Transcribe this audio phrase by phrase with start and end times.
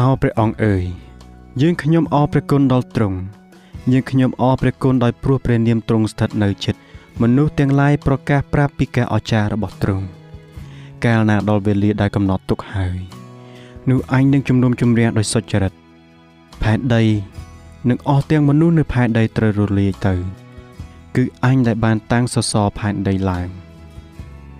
[0.00, 0.84] អោព្រះអង្គអើយ
[1.60, 3.18] យើងខ្ញុំអរព្រះគុណដល់ទ្រង់
[3.92, 6.74] យើងខ្ញុំអរព្រះគុណដោយព្រោះព្រះនាមទ្រង់ស្ថិតនៅជិត
[7.22, 10.06] មនុស្សទាំងឡាយប្រកាសប្រាប់ពីការអស្ចារ្យរបស់ទ្រង់
[11.04, 12.98] កាលណាដល់វេលាដែលកំណត់ទុកហើយ
[13.90, 15.72] នោះអញនឹងជំនុំជម្រះដោយសុចរិត
[16.62, 17.02] ផែនដី
[17.88, 20.14] នឹងអស់ទាំងមនុស្សនៅផែនដីត្រូវរលាយទៅ
[21.16, 23.48] គឺអញដែលបានតាំងសសរផែនដីឡើង។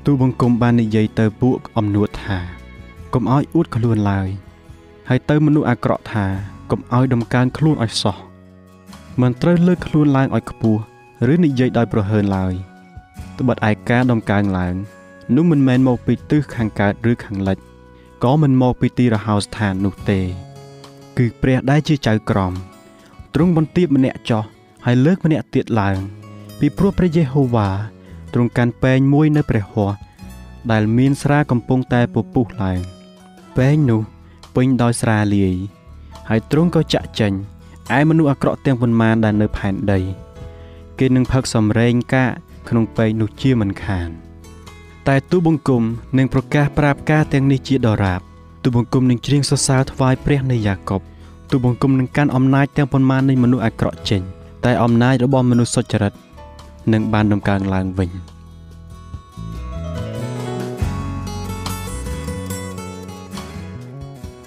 [0.09, 2.39] ទូបង្គំបាននិយាយទៅពួកអំនួតថា
[3.13, 4.29] កុំឲ្យអួតខ្លួនឡើយ
[5.09, 6.27] ហើយទៅមនុស្សអាក្រក់ថា
[6.71, 8.17] កុំឲ្យដំកើងខ្លួនឲ្យសោះ
[9.21, 10.81] មិនត្រូវលើកខ្លួនឡើងឲ្យខ្ពស់
[11.33, 12.55] ឬនិយាយដោយប្រហើនឡើយ
[13.39, 14.75] ត្បិតឯការដំកើងឡើង
[15.35, 17.59] នោះមិនមែនមកពីទិសខាងកើតឬខាងលិច
[18.25, 20.21] ក៏មិនមកពីទីរហោស្ថាននោះទេ
[21.19, 22.53] គឺព្រះដែលជាចៅក្រម
[23.35, 24.45] ទ្រង់បន្ទាបម្នាក់ចោះ
[24.85, 25.99] ហើយលើកម្នាក់ទៀតឡើង
[26.59, 27.69] ពីព្រោះព្រះយេហូវ៉ា
[28.33, 29.97] ទ្រង់កាន់ពែងមួយនៅព្រះហស្ថ
[30.73, 32.81] ដែលមានស្រាកំពុងតែពពុះឡើង
[33.57, 34.03] ពែងនោះ
[34.55, 35.55] ពេញដោយស្រាលាយ
[36.29, 37.33] ហើយទ្រង់ក៏ចាក់ចេញ
[37.99, 40.01] ឯមនុស្សអាក្រក់ទាំងប៉ុន្មានដែលនៅផែនដី
[40.99, 42.31] គេនឹងផឹកសំរែងកាក
[42.69, 44.09] ក្នុងពែងនោះជាមិនខាន
[45.09, 45.83] តែទូបង្គំ
[46.19, 48.21] នឹងប្រកាសប្រាប់ការទាំងនេះជាដរាប
[48.63, 51.01] ទូបង្គំនឹងច្រៀងសរសើរថ្វាយព្រះនៃយ៉ាកុប
[51.51, 54.23] ទូបង្គំនឹងកាន់អំណាចទាំងប៉ុន្មាននៃមនុស្សអាក្រក់ចេញ
[54.65, 56.13] តែអំណាចរបស់មនុស្សសុចរិត
[56.93, 58.11] នឹងបានដំកើងឡើងវិញ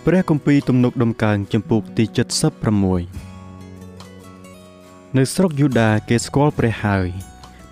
[0.10, 2.04] ព្រះគម្ពីរទំនុកដំកើងចំពោះទី
[3.20, 7.08] 76នៅស្រុកយូដាគេស្គាល់ព្រះហើយ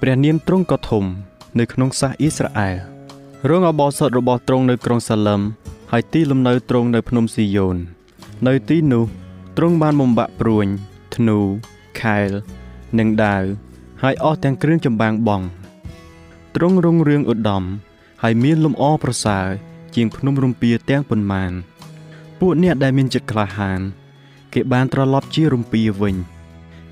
[0.01, 1.03] ព្រះនាមទ្រង់ក៏ធំ
[1.59, 2.77] នៅក្នុងសាសអ៊ីស្រាអែល
[3.49, 5.41] រងអបោសុតរបស់ទ្រង់នៅក្រុងសាឡឹម
[5.91, 7.77] ហើយទីលំនៅទ្រង់នៅភ្នំស៊ីយ៉ូន
[8.47, 9.05] នៅទីនោះ
[9.57, 10.67] ទ្រង់បានបំបាក់ព្រួញ
[11.15, 11.37] ធ្នូ
[12.01, 12.29] ខែល
[12.99, 13.43] និងដាវ
[14.01, 15.41] ហើយអស់ទាំងគ្រឿងចម្បាំងបង
[16.55, 17.63] ទ្រង់រុងរឿងឧត្តម
[18.23, 19.47] ហើយមានលំអប្រសើរ
[19.95, 21.53] ជាងភ្នំរំពាទាំងប៉ុន្មាន
[22.39, 23.81] ពួកអ្នកដែលមានចិត្តក្លាហាន
[24.53, 26.15] គេបានត្រឡប់ជារំពាវិញ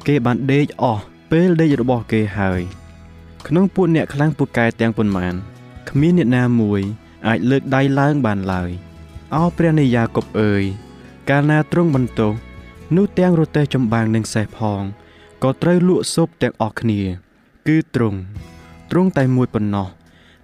[0.08, 2.62] គេបានដេកអស់ពេលដេករបស់គេហើយ
[3.48, 5.34] ក្នុងពួកអ្នកខ្លាំងពូកែទាំងប៉ុន្មាន
[5.90, 6.82] គ្មានអ្នកណាមួយ
[7.28, 8.70] អាចលើកដៃឡើងបានឡើយ
[9.36, 10.64] អោព្រះនៃយ៉ាកុបអើយ
[11.30, 12.34] កាលណាទ្រង់បន្ទោស
[12.96, 14.82] នោះទាំងរទេះចម្បាំងនិងសេះផង
[15.44, 17.02] ក៏ត្រូវលក់សពទាំងអស់គ្នា
[17.68, 18.20] គឺទ្រង់
[18.92, 19.88] ទ្រង់តែមួយប៉ុណ្ណោះ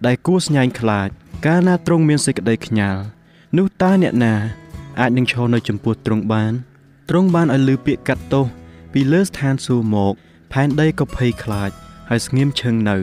[0.06, 1.08] ដែលគួរស្ញែងខ្លាច
[1.46, 3.02] កាលណាទ្រង់មានសេចក្តីខ្ញាល់
[3.58, 4.34] នោះតើអ្នកណា
[5.00, 6.54] អាចនឹងឈរនៅចំពោះទ្រង់បាន
[7.10, 8.46] ទ្រង់បានឲ្យលឺពាក្យកាត់ទោស
[8.94, 10.14] ពីលើស្ថានសួគ៌មក
[10.52, 11.70] ផែនដីក៏ភ័យខ្លាច
[12.10, 12.98] ហើយស្ងៀមឈឹងនៅ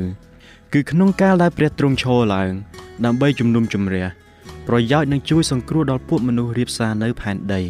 [0.73, 2.53] គឺក្នុងកាលដែលព្រះទ្រង់ឈរឡើង
[3.05, 4.07] ដើម្បីជំនុំជម្រះ
[4.67, 7.63] ប្រយោជន៍នឹងជួយសង្គ្រោះដល់ពួកមនុស្សរៀបសារនៅផែនដី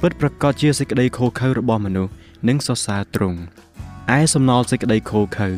[0.00, 2.12] ពិតប្រកបជាសេចក្តីខូខើរបស់មនុស្ស
[2.48, 3.38] និងសរសើរទ្រង់
[4.16, 5.48] ឯសំណល់សេចក្តីខូខើ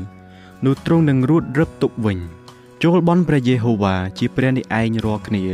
[0.64, 2.18] នោះទ្រង់នឹងរួតរឹបទុកវិញ
[2.82, 5.44] ចូលបន់ព្រះយេហូវ៉ាជាព្រះនេះឯងរាល់គ្នា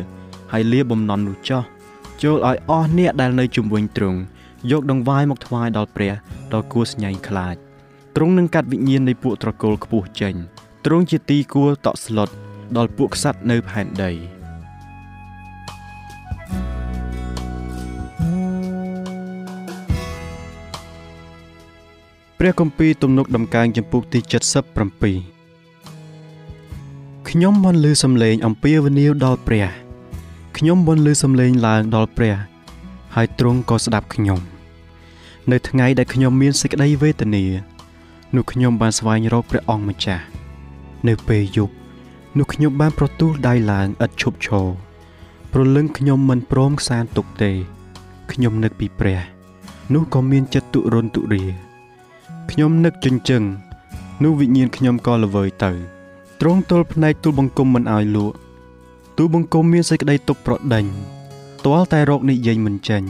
[0.52, 1.62] ហើយលាបំណន់នោះចោះ
[2.22, 4.20] ចូលឲ្យអស់អ្នកដែលនៅជុំវិញទ្រង់
[4.70, 6.12] យកដង្វាយមកថ្វាយដល់ព្រះ
[6.52, 7.56] ដល់គួស្ញែងខ្លាច
[8.16, 10.34] ទ្រង់នឹងកាត់វិញ្ញាណនៃពួកត្រកូលខ្ពស់ចេញ
[10.84, 12.28] ទ្រង់ជាទីគួរតក់ស្លុត
[12.76, 14.10] ដល់ពួកក្សត្រនៅផែនដី
[22.38, 24.20] ព្រះគម្ពីរទំនុកដំកើងចំពុកទី
[25.34, 29.81] 77ខ្ញុំបានលើសំឡេងអំពាវនាវដល់ព្រះ
[30.56, 32.36] ខ្ញុំបានលើសំឡេងឡើងដល់ព្រះ
[33.14, 34.40] ហើយទ្រង់ក៏ស្ដាប់ខ្ញុំ
[35.50, 37.44] នៅថ្ងៃដែលខ្ញុំមានសេចក្តីវេទនា
[38.36, 40.24] នោះខ្ញុំបានស្វែងរកព្រះអង្គម្ចាស់
[41.08, 41.74] នៅពេលយប់
[42.38, 44.68] នោះខ្ញុំបានប្រទូលដៃឡើងឥតឈប់ឈរ
[45.52, 47.50] ព្រលឹងខ្ញុំមិនព្រមខ្សានទុកទេ
[48.32, 49.20] ខ្ញុំនឹកពីព្រះ
[49.94, 51.44] នោះក៏មានចិត្តទុរនទុរា
[52.50, 53.42] ខ្ញុំនឹកចិញ្ចឹង
[54.22, 55.72] នោះវិញ្ញាណខ្ញុំក៏ល្វើយទៅ
[56.40, 58.36] ទ្រង់ទល់ភ្នែកទូលបង្គំមិនឲ្យលក់
[59.24, 60.86] ទូលបង្គំមានសេចក្តីទុកប្រដេញ
[61.64, 63.02] ទាល់តែរកនិយាយមិនចេញ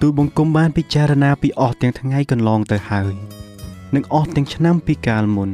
[0.00, 3.14] ទូលបង្គំបានពិចារណាពីអស់ទាំងថ្ងៃកន្លងទៅហើយ
[3.94, 5.50] និងអស់ទាំងឆ្នាំពីកាលមុន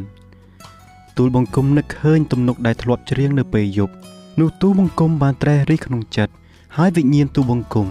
[1.17, 3.95] ទូលបង្គំនឹកឃើញទំនុកដែលធ្លាប់ច្រៀងនៅពេលយប់
[4.41, 6.33] នោះទូលបង្គំបានត្រេះរិះក្នុងចិត្ត
[6.77, 7.87] ហើយវិញ្ញាណទូលបង្គំ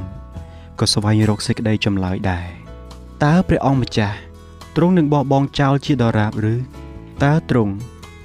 [0.80, 2.48] ក៏ស្វែងរកសេចក្តីចម្លើយដែរ
[3.24, 4.18] តើព្រះអង្គម្ចាស់
[4.76, 6.56] ទ្រង់នឹងបោះបង់ចោលជាដរាបឬ
[7.24, 7.74] តើទ្រង់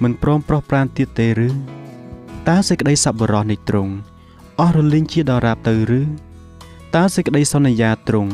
[0.03, 1.78] មិនព្រមប្រោះប្រានទៀតទេឬ
[2.49, 3.93] តើសេចក្តីសប្បុរសនៃទ្រង់
[4.59, 6.01] អស់រលីងជាដរាបទៅឬ
[6.95, 8.31] តើសេចក្តីសន្យាទ្រង់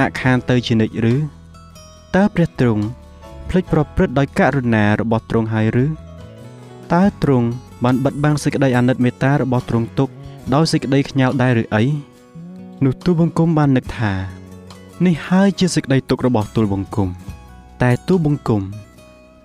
[0.00, 1.14] អខានទៅជានិច្ចឬ
[2.16, 2.82] តើព្រះទ្រង់
[3.48, 5.86] ភ្លេចប្រព្រឹត្តដោយករុណារបស់ទ្រង់ហើយឬ
[6.92, 7.46] តើទ្រង់
[7.84, 10.08] បានបិទបាំងសេចក្តីអាណិតមេត្តារបស់ទ្រង់ទុក
[10.54, 11.82] ដោយសេចក្តីខ្ញាល់ដែរឬអី
[12.84, 14.12] នោះទូលបង្គំបាននឹកថា
[15.06, 17.08] នេះហើយជាសេចក្តីទុករបស់ទូលបង្គំ
[17.82, 18.62] តែទូបង្គំ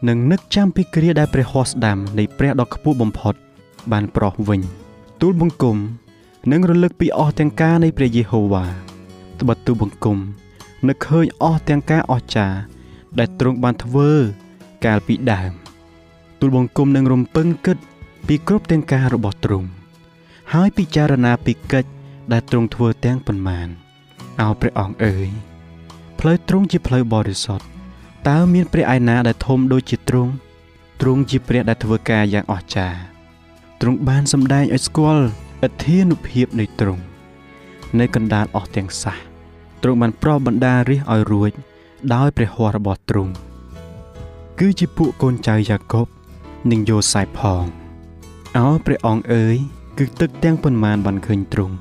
[0.07, 3.35] នឹងនឹកចាំពីគ្រាដែលព្រះហស្តាំនៃព្រះដ៏ខ្ពស់បំផុត
[3.91, 4.61] បានប្រោះវិញ
[5.21, 5.77] ទូលបង្គំ
[6.51, 8.65] នឹងរលឹកពីអស់ទាំងការនៃព្រះយេហូវ៉ា
[9.39, 10.17] ត្បិតទូលបង្គំ
[10.87, 12.57] នឹកឃើញអស់ទាំងការអស្ចារ្យ
[13.19, 14.09] ដែលទ្រង់បានធ្វើ
[14.85, 15.51] កាលពីដើម
[16.39, 17.77] ទូលបង្គំនឹងរំពឹងគិត
[18.27, 19.67] ពីគ្រប់ទាំងការរបស់ទ្រង់
[20.53, 21.89] ហើយពិចារណាពីកិច្ច
[22.31, 23.67] ដែលទ្រង់ធ្វើទាំងប៉ុន្មាន
[24.41, 25.27] អោព្រះអង្គអើយ
[26.19, 27.65] ផ្លូវទ្រង់ជាផ្លូវបរិសុទ្ធ
[28.29, 30.31] តើមានព្រះឯណាដែលធំដូចជាទ្រង់
[31.01, 33.14] ទ្រង់ជាព្រះដែលធ្វើការយ៉ាងអស្ចារ្យ
[33.81, 35.25] ទ្រង់បានសម្ដែងឲ្យស្គាល់
[35.63, 37.03] អធិនុភាពនៃទ្រង់
[37.99, 39.15] នៅកណ្ដាលអស់ទាំងសះ
[39.83, 41.51] ទ្រង់បានប្រោសបណ្ដារាជឲ្យរួច
[42.13, 43.33] ដោយព្រះហស្ថរបស់ទ្រង់
[44.59, 46.07] គឺជាពួកកូនចៅយ៉ាកុប
[46.71, 47.65] និងយូសែបផង
[48.57, 49.55] អោព្រះអង្គអើយ
[49.97, 51.75] គឺទឹកទាំងប៉ុន្មានបានឃើញទ្រង់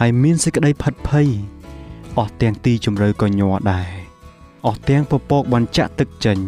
[0.00, 1.28] ហើយមានសេចក្តីផិតភ័យ
[2.18, 3.88] អស់ទាំងទីជម្រៅក៏ញ័រដែរ
[4.66, 6.38] អស់ទាំងពពកបានចាក់ទឹកចេញ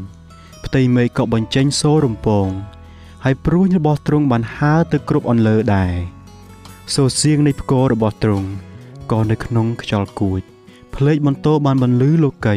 [0.64, 2.46] ផ្ទៃមេឃក៏បញ្ចេញសូររំពង
[3.28, 5.94] ហើយព្រួញរបស់ទ្រង់បានហើរទៅគ្រប់អន្លើដែរ
[6.94, 8.48] សូរសៀងនៃផ្គររបស់ទ្រង់
[9.12, 10.42] ក៏នៅក្នុងខ្យល់គួច
[10.94, 12.56] ភ្លេចបន្ទោបានបន្លឺលោកី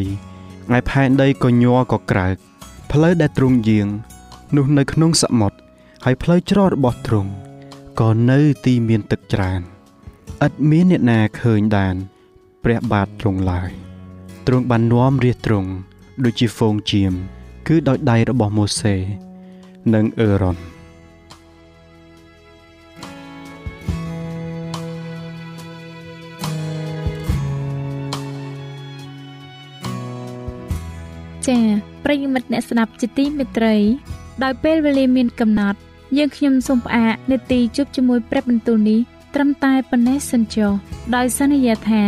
[0.77, 2.35] ឯផែនដីក៏ញ័រក៏ក្រើក
[2.91, 3.87] ផ្លូវដែលទ្រង់យាង
[4.55, 5.57] នោះនៅក្នុងសមុទ្រ
[6.05, 7.31] ហើយផ្លូវច្រករបស់ទ្រង់
[7.99, 9.61] ក៏នៅទីមានទឹកច្រើន
[10.45, 11.95] ឥតមានអ្នកណាឃើញដាន
[12.63, 13.71] ព្រះបាទទ្រង់ឡើយ
[14.47, 15.69] ទ្រង់បាននាំរាជទ្រង់
[16.23, 17.13] ដូចជាហ្វូងជៀម
[17.67, 18.97] គឺដោយដៃរបស់ម៉ូសេ
[19.93, 20.55] និងអឺរ៉ុន
[31.47, 31.63] ចា៎
[32.03, 33.75] ប្រិយមិត្តអ្នកស្ដាប់ជាទីមេត្រី
[34.43, 35.79] ដោយពេលវេលាមានកំណត់
[36.17, 38.99] យើងខ្ញុំសូមផ្អាកនេតិជប់ជាមួយព្រឹបបន្ទូលនេះ
[39.35, 40.71] ត្រឹមតែប៉ុណ្ណេះសិនចុះ
[41.15, 42.03] ដោយសន្យាថា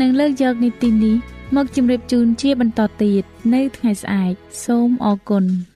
[0.00, 1.16] នឹងលើកយកនីតិនេះ
[1.56, 3.22] មកជម្រាបជូនជាបន្តទៀត
[3.54, 4.32] នៅថ្ងៃស្អែក
[4.64, 5.75] សូមអរគុណ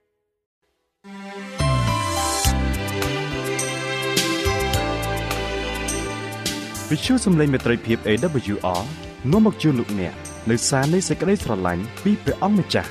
[6.92, 8.82] វិទ្យុសំឡេងមេត្រីភាព AWR
[9.32, 10.14] នាំមកជូនលោកអ្នក
[10.50, 12.90] នៅសារនៃសេចក្តីស្រឡាញ់ពីព្រះអង្គម្ចាស់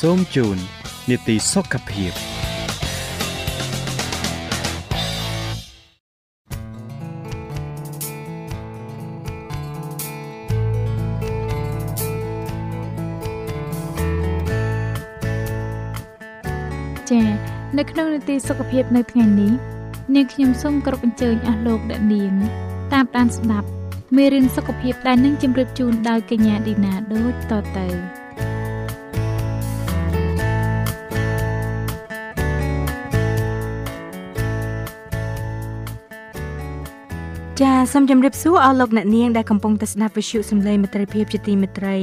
[0.00, 0.56] សូមជូន
[1.10, 2.31] នីតិសុខភាព
[18.32, 19.52] នៅក្នុងនីតិសុខភាពនៅថ្ងៃនេះ
[20.14, 22.32] នាងខ្ញុំសូមគោរពអញ្ជើញអស់លោកអ្នកនាង
[22.92, 23.68] តាមដានស្ដាប់
[24.16, 27.86] មេរៀនសុខភាពដែលនឹងជម្រាបជូនដោយកញ្ញាឌីណាដូចតទៅ
[37.62, 41.96] ចចាសូមជម្រាបសួរអស់លោកអ្នកនាងដែលកំពុងតែស្ដាប់វិទ្យុសំឡេងមិត្តភាពជាទីមេត្រី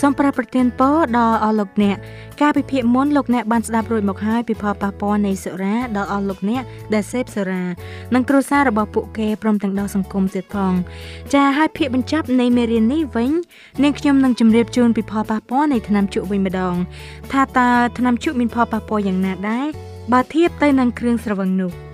[0.00, 1.96] សូមប្រប្រទានពរដល់អស់លោកអ្នក
[2.42, 6.62] ការពិភាក្សាមុនលោកអ្នកបានស្ដាប់រួចមកហើយពីផលប៉ះពាល់នៃសុរាដល់អស់លោកអ្នក
[6.94, 7.62] ដែលសេពសុរា
[8.14, 10.72] និងគ្រួសាររបស់ពួកគេព្រមទាំងដល់សង្គមទៀតផង
[11.34, 13.30] ចាហើយភាគបញ្ចប់នៃមេរៀននេះវិញ
[13.82, 16.74] នាងខ្ញុំនឹងជម្រាបជូនពីផលប៉ះពាល់នៃថ្នាំជក់វិញម្ដង
[17.32, 19.66] ថាតើថ្នាំជក់មានផលប៉ះពាល់យ៉ាងណាដែរ
[20.12, 21.91] បើធៀបទៅនឹងគ្រឿងស្រវឹងនោះ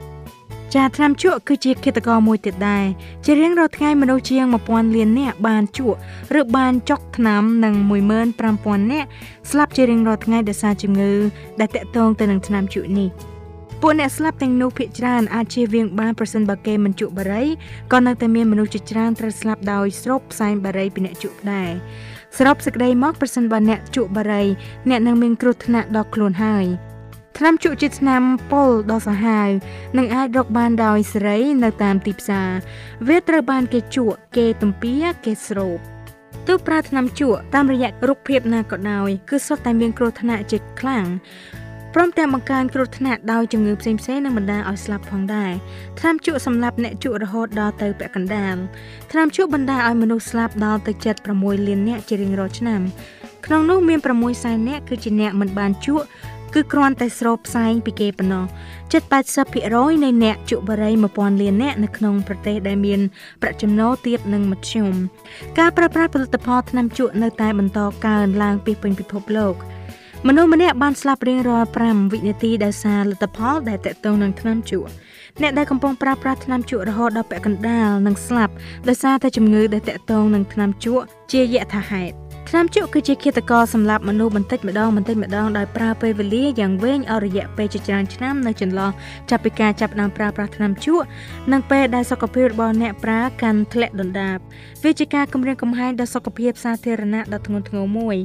[0.75, 2.85] ចាថ្នាំជក់គឺជាឃាតករមួយទៀតដែរ
[3.25, 5.99] ជារៀងរាល់ថ្ងៃមនុស្សជាង1000លាននាក់បានជក់
[6.41, 7.75] ឬបានចុកថ្នាំនិង
[8.41, 9.09] 15000នាក់
[9.51, 11.13] ស្លាប់ជារៀងរាល់ថ្ងៃដោយសារជំងឺ
[11.61, 13.09] ដែលតាក់ទងទៅនឹងថ្នាំជក់នេះ
[13.81, 17.45] ពួកអ្នកស្លាប់ទាំងនោះភាគច្រើនអាចជៀសវាងបានប្រសិនបើគេមិនជក់បារី
[17.93, 21.71] ក៏នៅតែមានមនុស្សជាច្រើនត្រូវស្លាប់ដោយស្រូបផ្សែងបារីពីអ្នកជក់ដែរ
[22.39, 24.43] សរុបសេចក្តីមកប្រសិនបើអ្នកជក់បារី
[24.89, 26.67] អ្នកនឹងមានគ្រោះថ្នាក់ដល់ខ្លួនហើយ
[27.39, 29.49] ថ្នាំជក់ជាថ្នាំពុលដ៏សាហាវ
[29.99, 32.51] និងអាចរកបានដោយសេរីនៅតាមទីផ្សារ
[33.09, 35.79] វាត្រូវបានគេជក់គេទំពាគេស្រូប
[36.49, 41.07] ទោះប្រើថ្នាំជក់តាមរយៈរូបភាពណាក៏ដោយគឺសុទ្ធតែមានគ្រោះថ្នាក់ជាខ្លាំង
[41.95, 45.53] ព្រមទាំងបង្កើនគ្រោះថ្នាក់ដោយជំងឺផ្សេងៗនិងបណ្ដាលឲ្យស្លាប់ផងដែរ
[45.99, 48.57] ថ្នាំជក់សម្រាប់អ្នកជក់រហូតដល់ទៅពាក់កណ្ដាល
[49.11, 50.93] ថ្នាំជក់បណ្ដាលឲ្យមនុស្សស្លាប់ដល់ទៅ
[51.31, 52.81] 76លាននាក់ជារៀងរាល់ឆ្នាំ
[53.47, 56.07] ក្នុងនោះមាន6សែននាក់គឺជាអ្នកមិនបានជក់
[56.55, 58.45] គឺគ្រាន់តែស្រូបផ្សែងពីគេប៉ុណ្ណោះ
[59.25, 63.01] 7-80%នៃអ្នកជក់បារី1000លាននាក់នៅក្នុងប្រទេសដែលមាន
[63.43, 64.93] ប្រាក់ចំណូលទាបនិងមធ្យម
[65.59, 69.55] ការប្រើប្រាស់ផលិតផលថ្នាំជក់នៅតែបន្តកើនឡើងពីពេញពិភពលោក
[70.27, 74.89] មនុស្សម្នាក់បានស្លាប់រៀងរាល់5វិនាទីដោយសារលទ្ធផលដែលតកតងនឹងថ្នាំជក់
[75.43, 78.53] អ្នកដែលកំពុងប្រើប្រាស់ថ្នាំជក់រហូតដល់ពាក់កណ្ដាលនិងស្លាប់
[78.89, 88.91] ដោយសារតែជំងឺដែលតកតងនឹងថ្នាំជក់ជាយថាហេតុ ថ្នាំជក់គឺជាឃាតករសម្រាប់មនុស្សបន្តិចម្ដងបន្តិចម្ដងដោយប្រើពេលវេលាយ៉ាងវែងអស់រយៈពេលជាច្រើនឆ្នាំនៅចន្លោះ
[89.31, 91.05] ចាប់ពីការចាប់ផ្ដើមប្រើប្រាស់ថ្នាំជក់
[91.53, 94.39] និងពេលដែលសុខភាពរបស់អ្នកប្រើកាន់ធ្លាក់ដុនដាប
[94.85, 98.17] វាជាការគំរាមកំហែងដល់សុខភាពសាធារណៈដ៏ធ្ងន់ធ្ងរមួយ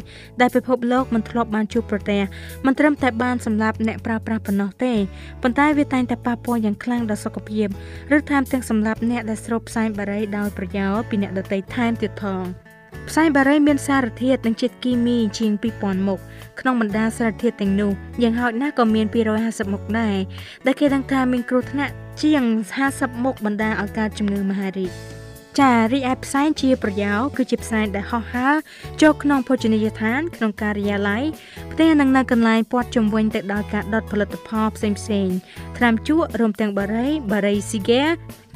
[0.42, 2.22] ដែលពិភពលោកមិនធ្លាប់បានជួបប្រទះ
[2.66, 4.94] មិនត្រឹមតែបានសម្រាប់អ្នកប្រើប្រាស់ប៉ុណ្ណោះទេ
[5.42, 7.68] ប៉ុន្តែវាតែងតែប៉ះពាល់យ៉ាងខ្លាំងដល់សុខភាព
[8.16, 12.46] ឬថែមទាំងសម្រាប់អ្នកដែលស្រូបផ្សែងបារីដោយប្រយោជន៍ពីអ្នកដទៃថែមទៀតផង។
[13.10, 16.20] ផ្សែងបារីមានសារធាតុនិងជាតិគីមីជាង2000មុខ
[16.60, 17.92] ក្នុងបណ្ដាសារធាតុទាំងនោះ
[18.24, 19.06] យ៉ាងហោចណាស់ក៏មាន
[19.40, 20.18] 250មុខដែរ
[20.66, 22.44] ដែលគេដឹងថាមានគ្រោះថ្នាក់ជាង
[22.84, 24.92] 50មុខបណ្ដាឲ្យកើតជំងឺមហារីក
[25.60, 28.56] ចារីឯផ្សែងជាប្រយោលគឺជាផ្សែងដែលហោះហើរ
[29.02, 31.24] ចូលក្នុងភោជនីយដ្ឋាន ក្នុងការិយាល័យ
[31.72, 35.28] ផ្ទះនិងនៅកន្លែងព័ទ្ធជំវិញទៅដោយការដុតផលិតផលផ្សេងផ្សេង
[35.78, 38.04] ថ្នាំជក់រួមទាំងបារីបារីស៊ីហ្គា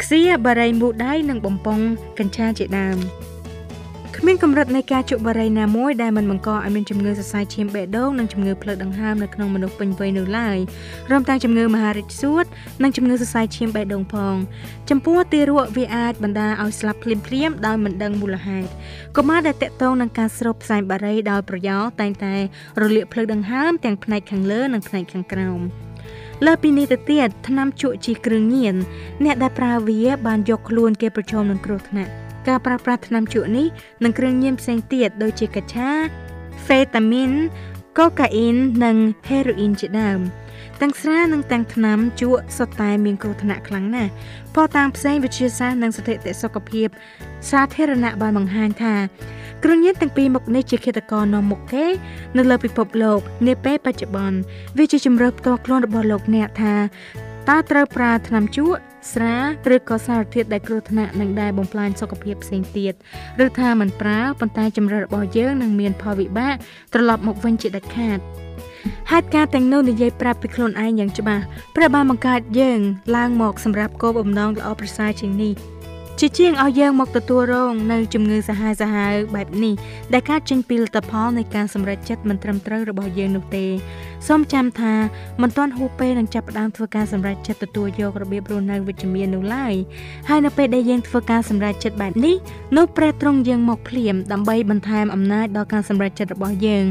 [0.01, 1.83] ខ្សៀបារីមូដៃនិងបំពង់
[2.19, 2.97] កញ្ឆាជាដើម
[4.19, 10.57] គ្មានកម្រិតនៃការជក់បារីណាមួយដែលមិនបង្កឲ្យមានជំងឺសរសៃឈាមបេះដូងនិងជំងឺផ្លូវដង្ហើមនៅក្នុងមនុស្សពេញវ័យនោះឡើយ
[11.11, 12.45] រួមទាំងជំងឺមហារីកសួត
[12.83, 14.35] និងជំងឺសរសៃឈាមបេះដូងផង
[14.89, 18.69] ចំពោះទារកវាអាចបណ្ដាលឲ្យស្លាប់ភ្លាមៗដោយមិនដឹងមូលហេតុ
[19.17, 22.35] កុមារដែលតាក់ទងនឹងការស្រូបផ្សែងបារីដោយប្រយោលតែងតែ
[22.81, 25.59] រលាកភ្លឺដង្ហើមទាំងផ្នែកខាងលើនិងផ្នែកខាងក្រោម
[26.45, 28.75] លើពីនេះទៅទៀតថ្នាំជក់ជាគ្រឿងញៀន
[29.23, 33.67] អ្នកដែលប្រើវាបានយកខ្លួនគេប្រឈមនឹងគ្រោះថ្នាក់ ការប្រើប្រាស់ថ្នាំជក់នេះ
[34.03, 35.91] និងគ្រឿងញៀនផ្សេងទៀតដូចជាកាឆា
[36.63, 37.31] ហ្វេតាមីន
[37.97, 40.19] កូកាអ៊ីននិងហេរ៉ូអ៊ីនជាដើម
[40.81, 44.11] ទាំងស្រានិងទាំងថ្នាំជក់សុទ្ធតែមានគ្រោះថ្នាក់ខ្លាំងណាស់
[44.53, 46.87] ព្រោះតាមផ្សេងវិទ្យាសាស្ត្រនិងស្ថិតិសុខភាព
[47.49, 48.95] សាធារណៈបានបង្ហាញថា
[49.63, 51.85] គ្រឿងញៀនទាំងពីរមុខនេះជាឃាតករនាំមុខគេ
[52.37, 54.37] នៅលើពិភពលោកនាពេលបច្ចុប្បន្ន
[54.77, 56.75] វាជាជំរឿផ្ទាល់ខ្លួនរបស់លោកអ្នកថា
[57.49, 58.79] តើត្រូវប្រើថ្នាំជក់
[59.13, 59.35] ស្រា
[59.75, 62.93] ឬក៏សារធាតុដែលគ្រោះថ្នាក់នឹងដែលបំផ្លាញសុខភាពផ្សេងទៀត
[63.45, 66.55] ឬថាមិនប្រើប៉ុន្តែជំរឿរបស់យើងនឹងមានផលវិបាក
[66.93, 68.19] ត្រឡប់មកវិញជាដាច់ខាត
[69.11, 71.43] ហេតុការទាំងនោះនិយាយប្រាប់ពីខ្លួនឯងយ៉ាងច្បាស់
[71.75, 72.79] ព្រះបានបង្កើតយើង
[73.15, 75.53] ឡើងមកសម្រាប់គោលបំណងល្អប្រសើរជាងនេះ
[76.21, 79.73] ជាជាងឲ្យយើងមកទទួលរងនៅជំងឺសាហាវសាហាវបែបនេះ
[80.13, 83.65] ដែលកើតចេញពីលទ្ធផលនៃការសម្រេចចិត្តមិនត្រឹមត្រូវរបស់យើងនោះទេ
[84.27, 84.93] សូមចាំថា
[85.41, 89.73] មិនទាន់ហួសពេលនឹងចាប់ផ្ដើមធ្វើការសម្រេចចិត្តទទួលយករបៀបរស់នៅវិជ្ជមាននោះឡើយ
[90.29, 92.35] ហើយនៅពេលដែលយើងធ្វើការសម្រេចចិត្តបែបនេះ
[92.77, 96.85] នោះព្រះទ្រង់យើងមកភ្លាមដើម្បីបន្ថែមអំណាចដល់ការសម្រេចចិត្តរបស់យើង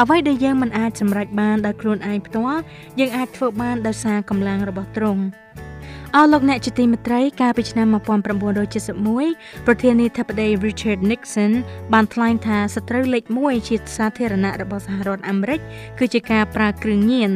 [0.00, 2.60] អ្វីដែលយើងមិនអាចសម្រេចបានដោយខ្លួនឯងផ្ទាល់
[3.00, 5.22] យើងអាចធ្វើបានដោយសារកម្លាំងរបស់ទ្រង់
[6.15, 7.87] អស់លោកអ្នកជាទីមេត្រីកាលពីឆ្នាំ
[8.71, 11.51] 1971ប្រធានាធិបតី Richard Nixon
[11.93, 15.59] បានថ្លែងថាសត្រូវលេខ1ជាសាធារណៈរបស់សហរដ្ឋអាមេរិក
[15.99, 17.31] គឺជាការប្រើគ្រឿងញៀន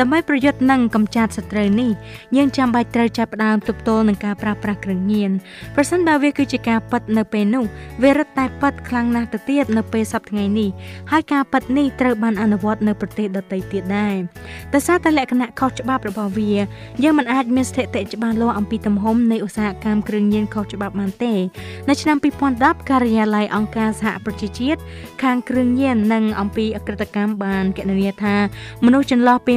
[0.00, 1.90] ដើម្បីប្រយុទ្ធនឹងកម្ចាត់សត្រូវនេះ
[2.36, 5.30] យើងចាំបាច់ត្រូវចាប់ផ្ដើមទប់ទល់នឹងការប្រើប្រាស់គ្រឿងញៀន
[5.74, 7.64] ប្រសិនបើវាគឺជាការប៉ັດនៅពេលនោះ
[8.02, 10.68] វារឹតតែប៉ັດខ្លាំងណាស់ទៅទៀតនៅពេលសប្តាហ៍ថ្ងៃនេះ
[11.10, 14.16] ហើយការប៉ັດនេះត្រូវបានអនុវត្តនៅប្រទេសដទៃទៀតដែរ
[14.74, 16.50] ដោយសារតែលក្ខណៈខុសច្បាប់របស់វា
[17.04, 21.33] យើងមិនអាចមានស្ថិតិ ច្បាស់លាស់អំពីទំហំនៃឧស្សាហកម្មគ្រឿងញៀនខុសច្បាប់បានទេ
[21.89, 22.17] នៅឆ្នាំ
[22.53, 24.79] 2010ការិយាល័យអង្គការសហប្រជាជាតិ
[25.23, 28.35] ខាងគ្រឿងញៀននិងអំពីអក្រិតកម្មបានគណនាថា
[28.85, 29.53] មនុស្សចន្លោះពី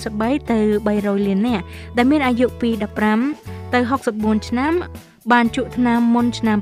[0.00, 1.64] 153ទៅ300លាននាក់
[1.96, 2.70] ដែលមានអាយុពី
[3.22, 3.78] 15ទៅ
[4.14, 4.72] 64ឆ្នាំ
[5.32, 6.58] បានជក់ថ្នាំមុនឆ្នាំ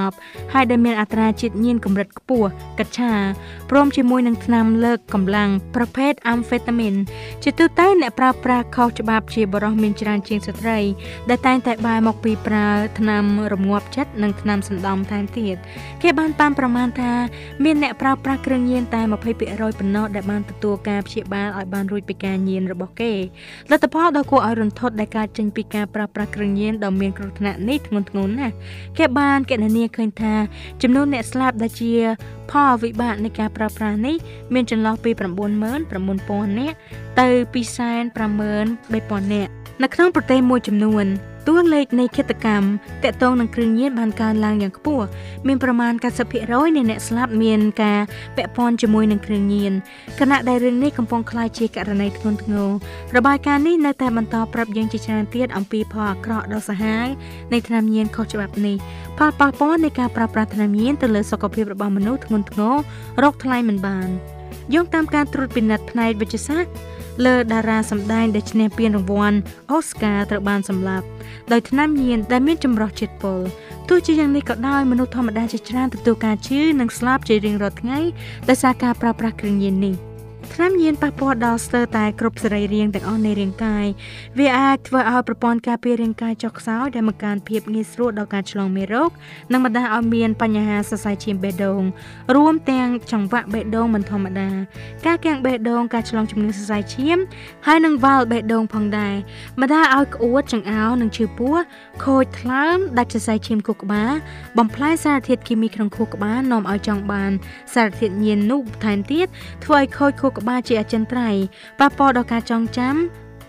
[0.00, 2.48] 2010ហើយដែលមានអត្រាជាតិញៀនកម្រិតខ្ពស់
[2.78, 3.12] កាឆា
[3.70, 6.94] ព្រមជាមួយនឹងថ្នាំលើកកម្លាំងប្រភេទអាំហ្វេតាមីន
[7.42, 10.78] ជាទូទៅអ្នកប្រើប្រាស់ខុសច្បាប់ជាបរិសុទ្ធមានច្រើនជាងស្ត្រី
[11.30, 15.56] ដែលតែងតែបែរមកពីប្រើថ្នាំរងាប់ចិត្តនិងថ្នាំសណ្ដំថែមទៀត
[16.02, 17.12] គេបានប៉ាន់ប្រមាណថា
[17.64, 19.20] មានអ្នកប្រើប្រាស់គ្រឿងញៀនតែ20%
[19.78, 23.12] ប៉ុណ្ណោះដែលបានទទួលការព្យាបាលឲ្យបានរួចពីការញៀនរបស់គេ
[23.70, 28.54] លទ្ធផលដ៏គួរឲ្យរន្ធត់ដែលកើតចេញពីការប្រើប្រាស់គ្រឿងញៀនដ៏មានគ្រោះថ្នាក់នេះធ្ងន់ធ្ងរណាស់
[28.98, 30.34] គេបានគណនាឃើញថា
[30.82, 31.92] ចំនួនអ្នកស្លាប់ដែលជា
[32.50, 34.16] ផលវិបាកនៃការប្រើប្រាស់នេះ
[34.54, 36.76] មានចន្លោះពី99000នាក់
[37.20, 39.50] ទៅ250,000នាក់
[39.82, 41.06] នៅក្នុងប្រទេសមួយចំនួន
[41.48, 42.66] តួលេខនៃឃាតកម្ម
[43.04, 45.06] តកតងនឹងគ្រឿងញៀនបានកើនឡើងយ៉ាងខ្ពស់
[45.46, 45.92] មានប្រមាណ
[46.34, 48.00] 90%នៃអ្នកស្លាប់មានការ
[48.36, 49.72] ពាក់ព័ន្ធជាមួយនឹងគ្រឿងញៀន
[50.20, 52.68] ខណៈដែលរឿងនេះកំពុងក្លាយជាករណីធ្ងន់ធ្ងរ
[53.16, 57.06] របាយការណ៍នេះនៅតែបន្តប្រាប់យើងជាច្រើនទៀតអំពីផលអាក្រក់ដ៏សាហាវ
[57.52, 58.76] នៃថ្នាំញៀនខុសច្បាប់នេះ
[59.18, 62.76] ផលប៉ះពាល់នៃការប្រើប្រាស់ថ្នាំញៀនទៅលើសុខភាពរបស់មនុស្សធ្ងន់ធ្ងរ
[63.22, 64.08] រកថ្លៃមិនបាន
[64.74, 66.72] យោងតាមការត្រួតពិនិត្យផ្នែកវិទ្យាសាស្ត្រ
[67.24, 69.38] លើតារាសម្ដែងដែលឈ្នះពានរង្វាន់
[69.70, 71.06] អូស្ការត្រូវបានសម្លាប់
[71.52, 73.40] ដោយថ្នាំញៀនដែលមានចម្រោះជាតិពុល
[73.88, 77.98] ទោះជាយ៉ាងនេះក៏ដោយមនុស្សធម្មតាជាច្រើនទទួលការឈឺនិងស្លាប់ជារៀងរាល់ថ្ងៃ
[78.48, 79.96] ដោយសារការប្រើប្រាស់គ្រឿងញៀននេះ។
[80.54, 83.86] ថ្នាំញៀនប៉ះពាល់ដល់ស្ទើរតែគ្រប់សរីរាង្គទាំងអស់នៃរាងកាយ
[84.38, 89.10] វាអាចធ្វើឲ្យប្រព័ន្ធការពាររាងកាយចុះខ្សោយដែលបង្កើនភាពងាយស្រួលដល់ការឆ្លងមេរោគ
[89.52, 91.82] និងបណ្ដាលឲ្យមានបញ្ហាសរសៃឈាមបេះដូង
[92.36, 94.50] រួមទាំងចង្វាក់បេះដូងមិនធម្មតា
[95.06, 97.18] ការកាំងបេះដូងការឆ្លងជំងឺសរសៃឈាម
[97.66, 99.14] ហើយនិងវ៉ាល់បេះដូងផងដែរ
[99.60, 101.56] បណ្ដាលឲ្យក្អួតចង្អោរនិងឈឺពោះ
[102.04, 104.12] ខូចថ្លើមដាច់សរសៃឈាមខួរក្បាល
[104.58, 107.30] បំផ្លាញសារធាតុគីមីក្នុងខួរក្បាលនាំឲ្យចង់បាន
[107.74, 109.26] សារធាតុញៀននោះថែមទៀត
[109.64, 111.42] ធ្វើឲ្យខូចខួរក្បាលជាអចិន្ត្រៃយ៍
[111.80, 112.96] ប៉ះពាល់ដល់ការចងចាំ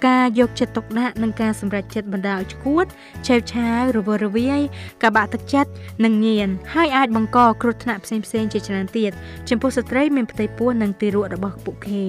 [0.07, 2.85] ការយកចិត្តទុកដាក់និងការសម្រេចចិត្តបណ្ដាលឲ្យឈួត
[3.27, 4.61] ឆេវឆាវរវើរវាយ
[5.03, 5.71] ការបាក់ទឹកចិត្ត
[6.05, 9.11] និងញៀនហើយអាចបង្កគ្រោះថ្នាក់ផ្សេងផ្សេងជាច្រើនទៀត
[9.49, 12.03] ចំពោះស្ត្រីមានផ្ទៃពោះនិងទារករបស់ពួកគេ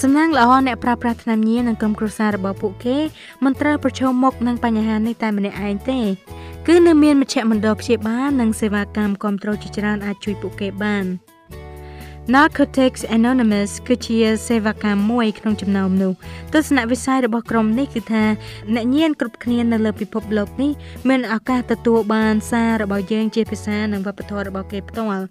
[0.00, 2.98] សំណាងល្អអ្នកប្រើប្រាស់ថ្នាំញៀននិងក្រុមគ្រួសាររបស់ពួកគេ
[3.44, 6.00] មិនត្រូវប្រឈមមុខនឹងបញ្ហានេះតែម្នាក់ឯងទេ
[6.66, 11.06] គឺនៅមានមជ្ឈមណ្ឌលព្យាបាលនិងសេវាកម្មគ្រប់គ្រងជាច្រើនអាចជួយពួកគេបាន។
[12.28, 16.12] Narcotics Anonymous គឺជាសេវាកម្មមួយក្នុងចំណោមនោះ
[16.52, 18.24] ទស្សនវិស័យរបស់ក្រុមនេះគឺថា
[18.74, 20.70] អ្នកញៀនគ្រប់គ្នានៅលើពិភពលោកនេះ
[21.08, 25.24] មានឱកាសទទួលបានសាររបស់យើងជាភាសានិងវប្បធម៌របស់គេផ្ទាល់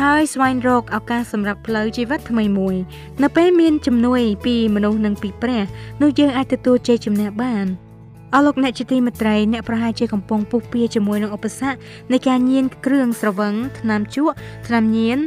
[0.00, 2.76] ហើយស្វែងរកឱកាសសម្រាប់ផ្លូវជីវិតថ្មីមួយ
[3.22, 5.62] នៅពេលមានជំនួយពីមនុស្សនិងពីព្រះ
[6.02, 7.68] នោះយើងអាចទទួលជ័យជំនះបាន។
[8.34, 11.76] អស់លោកអ្នកជាទីមេត្រីអ្នកប្រហែលជាកំពុងពុះពៀជាមួយនឹងឧបសគ្គ
[12.12, 14.34] នៃការញៀនគ្រឿងស្រវឹងថ្នាំជក់
[14.66, 15.18] ថ្នាំញៀន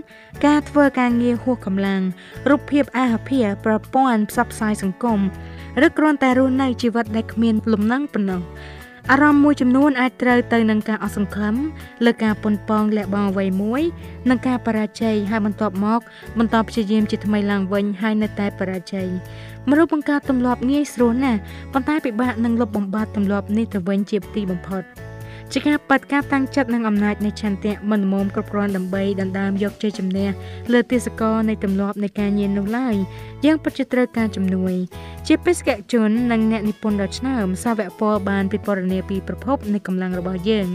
[0.45, 2.01] ការធ្វើការងារហួសកម្លាំង
[2.49, 5.19] រូបភាពអាហភាប្រព័ន្ធផ្សព្វផ្សាយសង្គម
[5.85, 8.41] ឬគ្រាន់តែរស់នៅជីវិតដែលគ្មានលំនឹងប៉ុណ្ណោះ
[9.09, 11.55] អារម្មណ៍មួយចំនួនអាចត្រូវទៅនឹងការអស់សង្ឃឹម
[12.05, 13.81] លើការប៉ុនប៉ងលះបង់អ្វីមួយ
[14.29, 15.99] និងការបរាជ័យហើយបន្ទាប់មក
[16.37, 19.07] បន្តព្យាយាមជាថ្មីឡើងវិញហើយនៅតែបរាជ័យ
[19.69, 21.39] មនុស្សបង្កើតទម្លាប់ងាយស្រួលណាស់
[21.73, 24.83] ប៉ុន្តែពិបាកនឹងលុបបំបាត់ទម្លាប់នេះទៅវិញជាទីបំផុត
[25.53, 30.29] ជាការប៉ັດការតាំងចិត្តនិងអំណាចនៃឆន្ទៈមិនមុំគ្រប់គ្រាន់ដើម្បីដណ្ដើមយកជ័យជំនះ
[30.73, 32.95] លើទេសកលនៃទម្លាប់នៃការញៀននោះឡើយ
[33.45, 34.73] យ៉ាងពិតជាត្រូវការជំនួយ
[35.27, 40.67] ជាបេសកជននិងអ្នកនិពន្ធដ៏ឆ្នើមសាវកពលបានពិពណ៌នាពីប្រភពនៃកម្លាំងរបស់យើង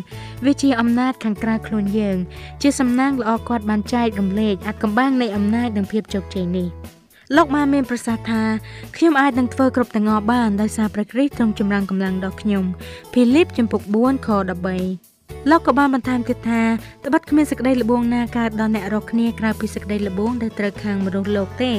[0.44, 2.16] វាជាអំណាចខាងក្រៅខ្លួនយើង
[2.62, 6.95] ជាសំណាងល្អគាត់បានចែករំលែកអាចកំបាំងនៃអំណាចនិងភាពជោគជ័យនេះ
[7.34, 8.42] លោកបានមានប្រសាសន៍ថា
[8.96, 12.64] ខ្ញុំអាចនឹងធ្វើគ្រប់ទាំងអស់បានដោយសារព្រះគ្រីស្ទទ្រង់ចម្រើនកម្លាំងដល់ខ្ញុំ
[13.12, 14.28] ភីលីបចំពុក4ខ
[14.88, 16.62] 13លោកក៏បានបន្ថែមទៀតថា
[17.04, 21.72] ត្បិតគ្មានសេចក្តីល្បួងណាកើតដល់អ្នករកគ្នាក្រៅពីសេចក្តីល្បួងដែលត្រូវខាងមនុស្សលោកទេ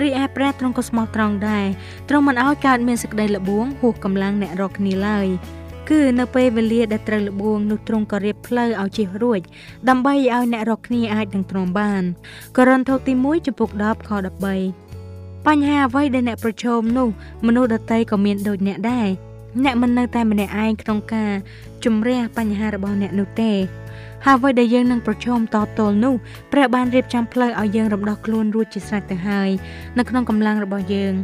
[0.00, 1.66] រីឯព្រះទ្រង់ក៏ស្មោះត្រង់ដែរ
[2.08, 5.28] ទ្រង់មិនឲ្យកើតមានសេចក្តីល្បួងហួសកម្លាំងអ្នករកគ្នាឡើយ
[5.90, 9.40] គឺនៅពេលវេលាដែលត្រូវលបួងនោះទ្រង់ក៏រៀបផ្លូវឲ្យជិះរួច
[9.88, 12.02] ដើម្បីឲ្យអ្នករកគ្នាអាចនឹងទ្រាំបាន
[12.56, 14.87] កូរិនថូសទី1ចំពុក10ខ13
[15.46, 17.08] បញ្ហាអ្វីដែលអ្នកប្រឈមនោះ
[17.46, 19.08] មនុស្សដតីក៏មានដូចអ្នកដែរ
[19.64, 21.32] អ្នកមិននៅតែម្នាក់ឯងក្នុងការ
[21.84, 23.52] ជំរះបញ្ហារបស់អ្នកនោះទេ
[24.26, 26.14] ហើយអ្វីដែលយើងនឹងប្រឈមតទល់នោះ
[26.52, 29.50] ព្រះបានរៀបចំផ្លូវឲ្យយើងរំដោះខ្លួនរួចជាស្រេចទៅហើយ
[29.98, 31.14] នៅក្នុងកម្លាំងរបស់យើង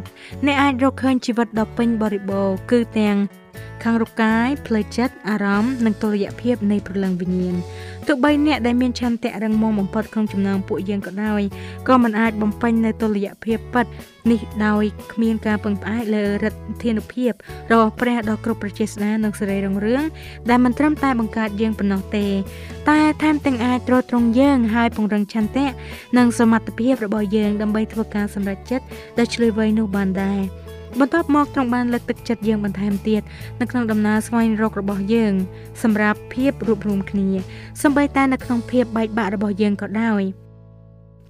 [0.45, 3.17] អ្នកអាចរកឃើញជីវិតដ៏ពេញបរិបូរណ៍គឺទាំង
[3.83, 7.55] ខាងរូបកាយផ្លូវចិត្តអារម្មណ៍និងតុល្យភាពនៃព្រលឹងវិញ្ញាណ
[8.07, 11.41] ទោះបីអ្នកដែលមានឆន្ទៈរឹងមាំបំផុតក្នុងចំណោមពួកយើងក៏ដោយ
[11.87, 13.85] ក៏មិនអាចបំពេញនៅតុល្យភាពពិត
[14.31, 17.31] នេះដោយគ្មានការពឹងផ្អែកលើរដ្ឋធានុភាព
[17.71, 20.03] របស់ព្រះដ៏គ្រប់ប្រជាស្ដានិងសេរីរុងរឿង
[20.49, 22.25] ដែលមិនត្រឹមតែបង្កើតយើងប៉ុណ្ណោះទេ
[22.89, 25.67] តែថែមទាំងអាចទ្រទ្រង់យើងហើយពង្រឹងឆន្ទៈ
[26.17, 28.85] និងសមត្ថភាពរបស់យើងដើម្បីធ្វើការសម្រេចចិត្ត
[29.17, 30.64] ដែលឆ្លុយវៃនោះបានដែរ
[30.99, 33.21] បន្ទាប់មកទ្រង់បានលើកទឹកចិត្តយើងបន្ថែមទៀត
[33.61, 35.33] នៅក្នុងដំណើរស្វែងរករបស់យើង
[35.83, 37.29] សម្រាប់ភាពរួបរวมគ្នា
[37.83, 40.23] សម្បីតែនៅក្នុងភាពបែកបាក់របស់យើងក៏ដោយ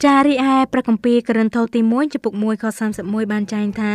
[0.04, 2.66] ចារីឯព្រះគម្ពីរករិនថូសទី1ចំពុក1ខ
[2.98, 3.92] 31បានចែងថា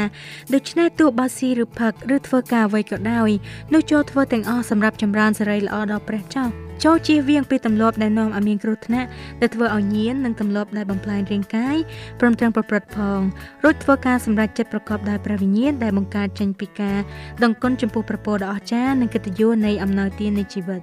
[0.54, 3.30] ដូច្នេះទោះបើស៊ីឬផឹកឬធ្វើការអ្វីក៏ដោយ
[3.72, 9.08] នោះចូលធ្វើទាំងអស់សម្រាប់ចម្រើនសេរីល្អដល់ព្រះចោះ ចូលជៀសវាងពីទម្លាប់ដែលនាំឲ្យមានគ្រោះថ្នាក់
[9.40, 11.76] ដែលធ្វើឲ្យញៀននិងទម្លាប់ដែលបំផ្លាញរាងកាយ
[12.20, 13.20] ព្រមទាំងប្រព្រឹត្តផង
[13.64, 16.98] រួចធ្វើការសម្រេចចិត្តប្រកបដោយព្រះវិញ្ញាណដែលបង្កើតចេញពីការ
[17.44, 20.80] ដង្កន់ចំពោះព្រះពរដ៏អស្ចារ្យនិងកិត្តិយសនៃអំណោយទាននៃជីវិត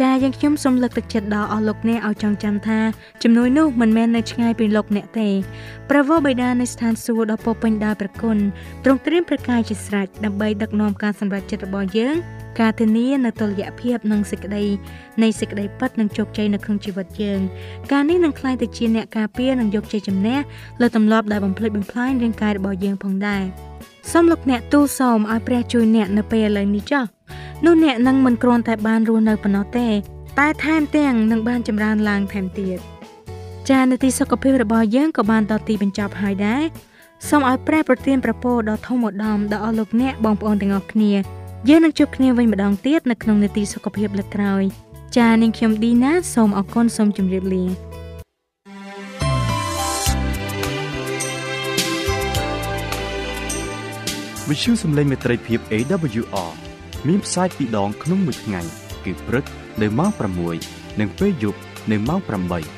[0.00, 2.80] ចាយើងខ្ញុំសូមលើកទឹកចិត្តដល់អស់លោកអ្នកឲ្យចងចាំថា
[3.22, 5.28] ជំនួយនោះមិនមែននៅឆ្ងាយពីលោកអ្នកទេ
[5.90, 8.38] ព្រះវរបិតានៃស្ថានសួគ៌ដ៏ពោពេញដោយព្រះគុណ
[8.84, 12.16] ទ្រង់ត្រៀមព្រះកាយជាស្រេចដើម្បីដឹកនាំការសម្រេចចិត្តរបស់យើង
[12.60, 14.64] ការធានានៅតុល្យភាពនិងសេចក្តី
[15.22, 17.40] នៃសេចក្តីពិតនិងជោគជ័យនៅក្នុងជីវិតយើង
[17.92, 20.38] ការនេះនឹងក្លាយទៅជាអ្នកការពារនិងយកជ័យជំនះ
[20.80, 23.42] លើទម្លាប់ដែលបំផ្លិចបំផ្លាញរាងកាយរបស់យើងផងដែរ
[24.12, 27.04] សូមលោកអ្នកទូលសូមឲ្យព្រះជួយអ្នកនៅពេលឥឡូវនេះចុះ
[27.64, 29.88] នោះអ្នកនឹងមិនគ្រាន់តែបានរស់នៅប៉ុណ្ណោះទេ
[30.38, 32.78] តែថែមទាំងនឹងបានចម្រើនឡើងថែមទៀត
[33.70, 36.62] ចានៅទីសុខភាពរបស់យើងក៏បានដល់ទីបញ្ចប់ហើយដែរ
[37.28, 41.12] សូមឲ្យព្រះប្រទានប្រពរដ៏ធំឧត្តមដល់អស់លោកអ្នកបងប្អូនទាំងអស់គ្នា
[41.66, 44.62] យើងនឹងជួបគ្នាវិញម្ដងទៀតនៅក្នុងនេតិសុខភាពលើកក្រោយ
[45.16, 47.64] ចានាងខ្ញុំឌីណាសូមអរគុណសូមជម្រាបលា
[54.48, 56.52] វិទ្យុសំឡេងមេត្រីភាព AWR
[57.08, 58.60] មានផ្សាយពីរដងក្នុងមួយថ្ងៃ
[59.04, 59.44] គឺព្រឹក
[59.82, 60.10] នៅម៉ោង
[60.54, 61.58] 6និងពេលយប់
[61.90, 62.77] នៅម៉ោង8